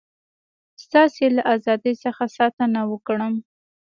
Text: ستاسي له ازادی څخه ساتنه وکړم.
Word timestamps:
ستاسي 0.83 1.25
له 1.35 1.41
ازادی 1.55 1.93
څخه 2.03 2.23
ساتنه 2.37 2.81
وکړم. 2.91 3.33